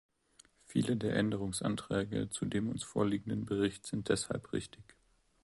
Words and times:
Viele 0.65 0.97
der 0.97 1.15
Änderungsanträge 1.15 2.27
zu 2.31 2.45
dem 2.47 2.69
uns 2.69 2.83
vorliegenden 2.83 3.45
Bericht 3.45 3.85
sind 3.85 4.09
deshalb 4.09 4.51
richtig. 4.51 4.95